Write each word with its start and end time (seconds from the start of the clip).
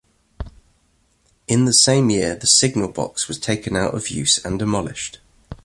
In 1.47 1.65
the 1.65 1.73
same 1.73 2.09
year 2.09 2.33
the 2.35 2.47
signal 2.47 2.87
box 2.91 3.27
was 3.27 3.37
taken 3.37 3.75
out 3.75 3.93
of 3.93 4.07
use 4.07 4.43
and 4.43 4.57
demolished. 4.57 5.19